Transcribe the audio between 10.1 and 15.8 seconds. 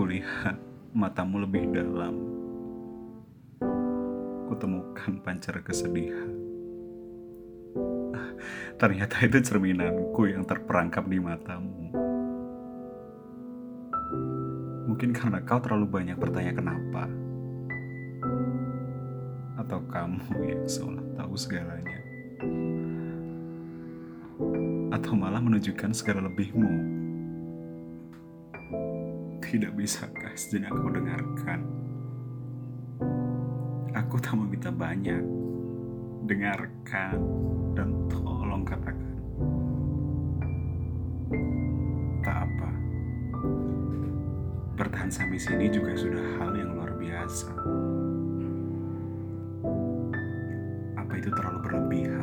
yang terperangkap di matamu. Mungkin karena kau